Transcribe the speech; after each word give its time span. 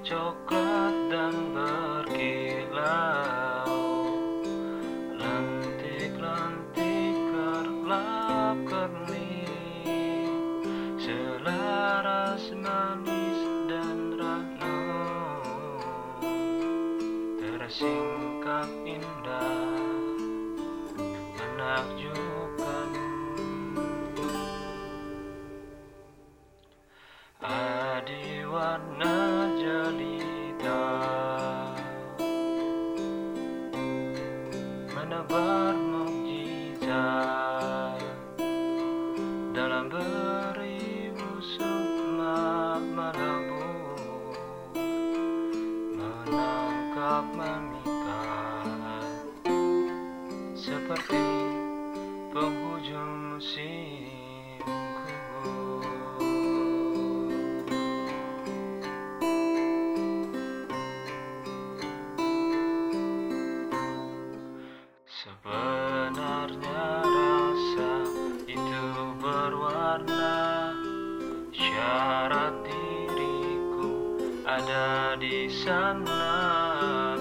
coklat 0.00 1.12
dan 1.12 1.52
berkilau. 1.52 2.88
Lentik-lentik 5.12 7.16
kerlap 7.28 8.56
kerlip 8.64 10.64
Selaras 10.96 12.48
manis 12.56 13.40
dan 13.68 14.16
rano. 14.16 14.80
Tersingkap 17.36 18.72
indah 18.88 20.00
Menakjubkan. 21.36 22.88
Adi 27.42 28.46
Menebar 35.22 35.78
mukjizat 35.78 36.90
Dalam 39.54 39.86
beribu 39.86 41.38
sukma 41.38 42.82
melebur 42.82 44.34
Menangkap 45.94 47.22
memikat 47.38 49.14
Seperti 50.58 51.22
penghujung 52.34 53.38
musim 53.38 54.21
di 75.20 75.44
sana 75.44 76.32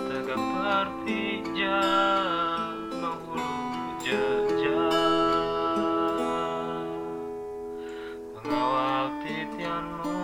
Tegak 0.08 0.40
berpijak 0.56 1.68
menghulu 2.96 4.00
jejak 4.00 4.96
Mengawal 8.32 9.12
titianmu 9.28 10.24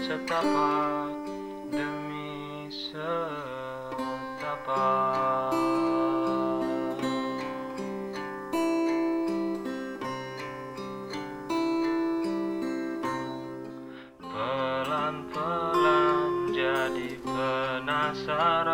Setapak 0.00 1.12
demi 1.68 2.03
Pelan-pelan 15.04 16.48
jadi 16.56 17.20
penasaran 17.20 18.72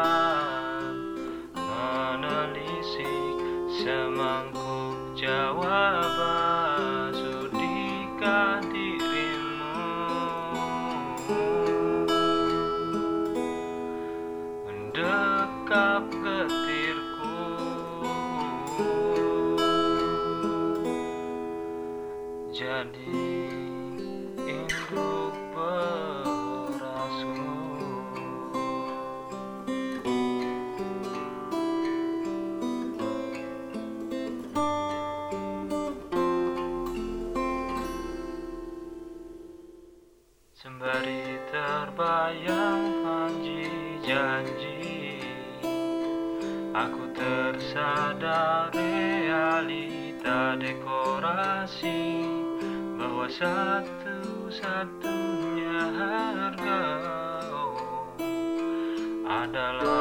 Menelisik 1.58 3.34
semangkuk 3.82 5.18
jawaban. 5.18 7.10
Sudikah 7.18 8.62
dirimu? 8.70 9.74
Mendekap 14.70 16.06
getirku 16.14 17.42
Jadi 22.54 23.69
terbayang 42.30 43.02
panji 43.02 43.66
janji 44.06 45.18
Aku 46.70 47.10
tersadar 47.10 48.70
realita 48.70 50.54
dekorasi 50.54 52.22
Bahwa 52.94 53.26
satu-satunya 53.26 55.82
harga 55.90 56.82
oh, 57.50 58.14
Adalah 59.26 59.99